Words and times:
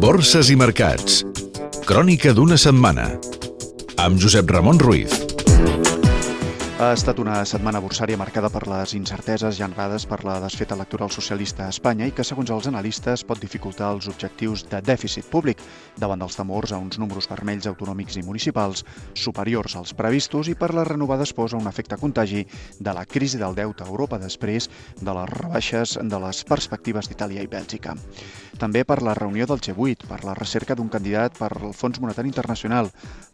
Borses 0.00 0.48
i 0.50 0.56
mercats. 0.58 1.20
Crònica 1.86 2.32
d'una 2.34 2.58
setmana. 2.58 3.06
Amb 4.02 4.18
Josep 4.18 4.50
Ramon 4.50 4.80
Ruiz. 4.82 5.20
Ha 6.74 6.88
estat 6.90 7.20
una 7.22 7.36
setmana 7.46 7.78
bursària 7.78 8.18
marcada 8.18 8.48
per 8.50 8.64
les 8.66 8.96
incerteses 8.98 9.54
generades 9.60 10.04
per 10.10 10.18
la 10.26 10.40
desfeta 10.42 10.74
electoral 10.74 11.12
socialista 11.14 11.62
a 11.64 11.70
Espanya 11.70 12.08
i 12.10 12.12
que, 12.12 12.24
segons 12.26 12.50
els 12.50 12.66
analistes, 12.66 13.22
pot 13.24 13.38
dificultar 13.38 13.92
els 13.94 14.08
objectius 14.10 14.64
de 14.66 14.80
dèficit 14.82 15.28
públic 15.30 15.62
davant 16.02 16.18
dels 16.18 16.34
temors 16.34 16.74
a 16.74 16.80
uns 16.82 16.98
números 16.98 17.30
vermells 17.30 17.70
autonòmics 17.70 18.18
i 18.18 18.24
municipals 18.26 18.82
superiors 19.14 19.78
als 19.78 19.94
previstos 19.94 20.50
i 20.50 20.56
per 20.58 20.72
la 20.74 20.84
renovada 20.84 21.22
esposa 21.22 21.56
un 21.56 21.70
efecte 21.70 21.96
contagi 21.96 22.42
de 22.80 22.96
la 22.98 23.06
crisi 23.06 23.38
del 23.38 23.54
deute 23.54 23.86
a 23.86 23.88
Europa 23.88 24.18
després 24.18 24.66
de 25.00 25.14
les 25.14 25.30
rebaixes 25.38 25.94
de 26.02 26.22
les 26.26 26.42
perspectives 26.44 27.08
d'Itàlia 27.08 27.46
i 27.46 27.52
Bèlgica. 27.54 27.94
També 28.64 28.80
per 28.88 29.02
la 29.04 29.12
reunió 29.12 29.44
del 29.44 29.60
G8, 29.60 30.06
per 30.08 30.22
la 30.24 30.32
recerca 30.32 30.72
d'un 30.72 30.88
candidat 30.88 31.34
per 31.36 31.50
al 31.52 31.74
Fons 31.76 31.98
Monetari 32.00 32.30
Internacional, 32.30 32.86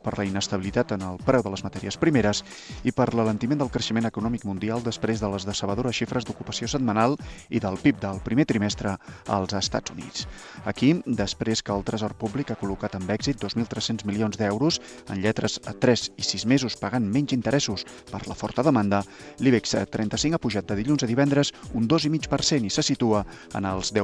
per 0.02 0.16
la 0.18 0.24
inestabilitat 0.26 0.96
en 0.96 1.04
el 1.06 1.20
preu 1.22 1.44
de 1.44 1.52
les 1.52 1.62
matèries 1.62 1.98
primeres 2.02 2.40
i 2.82 2.90
per 2.90 3.12
l'alentiment 3.14 3.60
del 3.60 3.70
creixement 3.70 4.08
econòmic 4.08 4.42
mundial 4.48 4.82
després 4.82 5.22
de 5.22 5.30
les 5.30 5.46
decebedores 5.46 5.94
xifres 5.94 6.26
d'ocupació 6.26 6.66
setmanal 6.72 7.14
i 7.48 7.60
del 7.62 7.78
PIB 7.78 8.00
del 8.02 8.18
primer 8.24 8.48
trimestre 8.50 8.96
als 9.28 9.54
Estats 9.54 9.94
Units. 9.94 10.26
Aquí, 10.64 10.96
després 11.06 11.62
que 11.62 11.76
el 11.76 11.86
Tresor 11.86 12.16
Públic 12.18 12.50
ha 12.50 12.58
col·locat 12.58 12.98
amb 12.98 13.14
èxit 13.14 13.38
2.300 13.38 14.08
milions 14.10 14.40
d'euros 14.40 14.80
en 15.06 15.22
lletres 15.22 15.60
a 15.62 15.76
3 15.78 16.08
i 16.16 16.26
6 16.26 16.46
mesos 16.50 16.74
pagant 16.80 17.06
menys 17.06 17.36
interessos 17.38 17.86
per 18.10 18.24
la 18.26 18.34
forta 18.34 18.66
demanda, 18.66 19.04
l'IBEX 19.38 19.78
35 19.94 20.34
ha 20.34 20.42
pujat 20.42 20.66
de 20.66 20.80
dilluns 20.82 21.06
a 21.06 21.10
divendres 21.12 21.54
un 21.70 21.86
2,5% 21.86 22.66
i 22.66 22.74
se 22.74 22.82
situa 22.82 23.22
en 23.54 23.70
els 23.70 23.94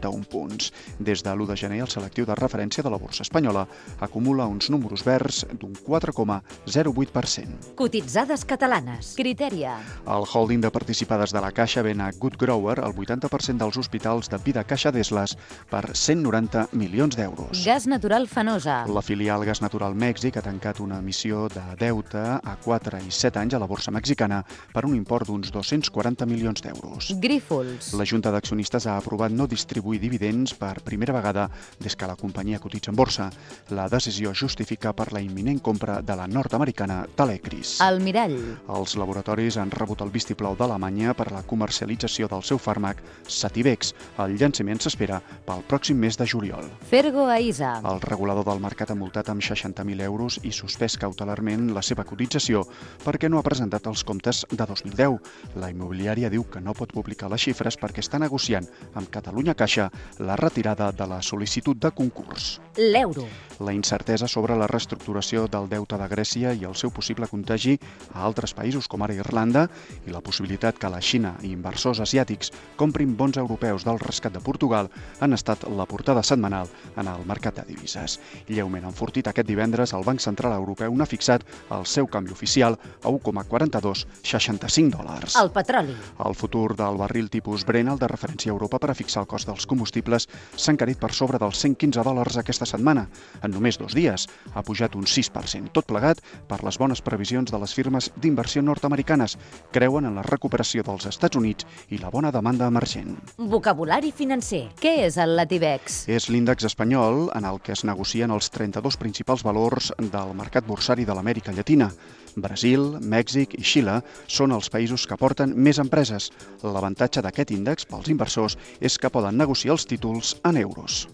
10.261 0.00 0.28
punts. 0.28 0.72
Des 0.98 1.22
de 1.22 1.30
l'1 1.30 1.46
de 1.46 1.56
gener, 1.56 1.80
el 1.82 1.90
selectiu 1.90 2.26
de 2.26 2.34
referència 2.34 2.82
de 2.82 2.90
la 2.90 2.98
borsa 2.98 3.22
espanyola 3.22 3.66
acumula 4.00 4.46
uns 4.46 4.70
números 4.70 5.04
verds 5.04 5.44
d'un 5.60 5.74
4,08%. 5.74 7.74
Cotitzades 7.76 8.44
catalanes. 8.44 9.14
Criteria. 9.16 9.78
El 10.06 10.24
holding 10.30 10.60
de 10.60 10.70
participades 10.70 11.32
de 11.32 11.40
la 11.40 11.52
Caixa 11.52 11.82
ven 11.82 12.00
a 12.00 12.10
Good 12.12 12.36
Grower 12.38 12.78
el 12.78 12.94
80% 12.94 13.58
dels 13.58 13.76
hospitals 13.76 14.30
de 14.30 14.38
Vida 14.44 14.64
Caixa 14.64 14.92
d'Esles 14.92 15.36
per 15.70 15.94
190 15.94 16.68
milions 16.72 17.16
d'euros. 17.16 17.64
Gas 17.64 17.86
natural 17.86 18.28
Fenosa. 18.28 18.84
La 18.88 19.02
filial 19.02 19.44
Gas 19.44 19.62
Natural 19.62 19.94
Mèxic 19.94 20.38
ha 20.38 20.44
tancat 20.44 20.80
una 20.80 20.98
emissió 20.98 21.48
de 21.52 21.62
deute 21.80 22.20
a 22.20 22.56
4 22.64 23.00
i 23.04 23.10
7 23.10 23.40
anys 23.40 23.54
a 23.54 23.62
la 23.62 23.68
borsa 23.70 23.92
mexicana 23.94 24.42
per 24.72 24.84
un 24.84 24.96
import 24.96 25.28
d'uns 25.28 25.52
240 25.52 26.26
milions 26.26 26.62
d'euros. 26.64 27.12
Grífols. 27.20 27.92
La 27.94 28.06
Junta 28.08 28.32
d'Accionistes 28.34 28.86
ha 28.86 28.98
aprovat 28.98 29.32
no 29.32 29.46
distribuir 29.46 29.73
dividends 29.98 30.54
per 30.54 30.82
primera 30.84 31.14
vegada 31.16 31.48
des 31.80 31.96
que 31.96 32.06
la 32.06 32.16
companyia 32.16 32.60
cotitza 32.60 32.90
en 32.92 32.96
borsa. 32.96 33.30
La 33.70 33.88
decisió 33.88 34.34
justifica 34.34 34.92
per 34.92 35.12
la 35.12 35.20
imminent 35.20 35.60
compra 35.60 36.00
de 36.02 36.16
la 36.16 36.26
nord-americana 36.26 37.06
Talecris. 37.16 37.80
El 37.80 38.00
Mirall. 38.00 38.36
Els 38.68 38.96
laboratoris 39.00 39.56
han 39.56 39.72
rebut 39.72 40.02
el 40.04 40.12
vistiplau 40.14 40.56
d'Alemanya 40.56 41.14
per 41.14 41.28
a 41.30 41.34
la 41.38 41.42
comercialització 41.42 42.28
del 42.28 42.42
seu 42.42 42.58
fàrmac 42.58 43.02
Sativex. 43.26 43.94
El 44.18 44.36
llançament 44.38 44.80
s'espera 44.80 45.20
pel 45.46 45.64
pròxim 45.68 45.98
mes 45.98 46.18
de 46.20 46.26
juliol. 46.26 46.68
Fergo 46.90 47.26
Aisa. 47.30 47.80
El 47.84 48.00
regulador 48.04 48.44
del 48.46 48.62
mercat 48.62 48.92
ha 48.92 48.98
multat 48.98 49.30
amb 49.32 49.42
60.000 49.42 50.04
euros 50.04 50.38
i 50.42 50.52
suspès 50.52 50.98
cautelarment 51.00 51.70
la 51.74 51.82
seva 51.82 52.04
cotització 52.04 52.64
perquè 53.04 53.30
no 53.30 53.38
ha 53.38 53.46
presentat 53.46 53.86
els 53.90 54.04
comptes 54.04 54.44
de 54.50 54.66
2010. 54.66 55.18
La 55.60 55.70
immobiliària 55.72 56.30
diu 56.30 56.44
que 56.50 56.60
no 56.60 56.74
pot 56.76 56.92
publicar 56.92 57.30
les 57.32 57.42
xifres 57.44 57.78
perquè 57.80 58.04
està 58.04 58.20
negociant 58.22 58.68
amb 58.94 59.10
Catalunya 59.10 59.54
Caixa 59.64 59.88
la 60.20 60.34
retirada 60.36 60.90
de 60.92 61.06
la 61.08 61.22
sol·licitud 61.24 61.78
de 61.80 61.88
concurs. 61.96 62.58
L'euro. 62.76 63.24
La 63.64 63.72
incertesa 63.72 64.28
sobre 64.28 64.52
la 64.60 64.66
reestructuració 64.68 65.46
del 65.48 65.70
deute 65.70 65.96
de 65.96 66.06
Grècia 66.10 66.50
i 66.52 66.66
el 66.68 66.74
seu 66.76 66.90
possible 66.92 67.24
contagi 67.30 67.78
a 68.12 68.24
altres 68.26 68.52
països 68.52 68.84
com 68.92 69.00
ara 69.06 69.14
Irlanda 69.16 69.62
i 70.04 70.12
la 70.12 70.20
possibilitat 70.20 70.76
que 70.76 70.90
la 70.92 71.00
Xina 71.00 71.30
i 71.40 71.52
inversors 71.54 72.02
asiàtics 72.04 72.52
comprin 72.76 73.14
bons 73.16 73.38
europeus 73.40 73.86
del 73.88 74.00
rescat 74.02 74.34
de 74.34 74.42
Portugal 74.44 74.90
han 75.24 75.32
estat 75.32 75.64
la 75.64 75.86
portada 75.88 76.22
setmanal 76.22 76.68
en 77.00 77.08
el 77.08 77.24
mercat 77.24 77.56
de 77.62 77.64
divises. 77.70 78.18
Lleument 78.50 78.84
enfortit 78.90 79.30
aquest 79.32 79.48
divendres, 79.48 79.94
el 79.96 80.04
Banc 80.04 80.20
Central 80.20 80.58
Europeu 80.58 80.92
n'ha 80.92 81.08
fixat 81.08 81.46
el 81.72 81.88
seu 81.88 82.10
canvi 82.10 82.36
oficial 82.36 82.76
a 83.00 83.08
1,4265 83.08 84.92
dòlars. 84.98 85.38
El 85.40 85.52
petroli. 85.56 85.96
El 86.26 86.36
futur 86.36 86.76
del 86.76 87.00
barril 87.00 87.32
tipus 87.32 87.64
Brent, 87.64 87.94
el 87.94 88.02
de 88.02 88.12
referència 88.12 88.52
a 88.52 88.58
Europa 88.58 88.82
per 88.82 88.92
a 88.92 88.98
fixar 88.98 89.24
el 89.24 89.30
cost 89.30 89.48
dels 89.48 89.64
combustibles, 89.64 90.28
s'ha 90.52 90.76
encarit 90.76 91.00
per 91.00 91.14
sobre 91.16 91.40
dels 91.40 91.64
115 91.64 92.04
dòlars 92.04 92.36
aquesta 92.44 92.68
setmana. 92.68 93.08
En 93.40 93.53
només 93.54 93.78
dos 93.80 93.94
dies 93.94 94.26
ha 94.52 94.62
pujat 94.66 94.96
un 94.98 95.06
6%, 95.08 95.70
tot 95.74 95.86
plegat 95.88 96.20
per 96.50 96.60
les 96.66 96.78
bones 96.80 97.02
previsions 97.04 97.50
de 97.50 97.60
les 97.62 97.74
firmes 97.74 98.10
d'inversió 98.20 98.62
nord-americanes. 98.62 99.38
Creuen 99.72 100.08
en 100.10 100.18
la 100.18 100.26
recuperació 100.26 100.84
dels 100.86 101.06
Estats 101.10 101.38
Units 101.40 101.66
i 101.94 102.00
la 102.02 102.10
bona 102.10 102.32
demanda 102.34 102.68
emergent. 102.70 103.14
Vocabulari 103.38 104.12
financer. 104.12 104.66
Què 104.80 104.96
és 105.06 105.18
el 105.22 105.36
Latibex? 105.38 106.04
És 106.10 106.28
l'índex 106.32 106.66
espanyol 106.68 107.30
en 107.34 107.48
el 107.48 107.62
que 107.64 107.72
es 107.76 107.84
negocien 107.86 108.34
els 108.34 108.50
32 108.54 108.98
principals 109.00 109.46
valors 109.46 109.92
del 109.98 110.34
mercat 110.36 110.66
bursari 110.66 111.06
de 111.06 111.16
l'Amèrica 111.16 111.54
Llatina. 111.54 111.90
Brasil, 112.36 112.96
Mèxic 113.00 113.54
i 113.58 113.62
Xile 113.62 114.00
són 114.26 114.54
els 114.56 114.70
països 114.72 115.06
que 115.06 115.18
porten 115.20 115.54
més 115.54 115.78
empreses. 115.82 116.30
L'avantatge 116.64 117.22
d'aquest 117.22 117.54
índex 117.54 117.88
pels 117.90 118.10
inversors 118.10 118.58
és 118.80 118.98
que 118.98 119.12
poden 119.12 119.38
negociar 119.38 119.78
els 119.78 119.86
títols 119.90 120.36
en 120.44 120.62
euros. 120.64 121.04